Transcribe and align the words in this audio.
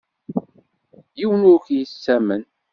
Yiwen 1.17 1.47
ur 1.51 1.59
k-yettamen. 1.65 2.43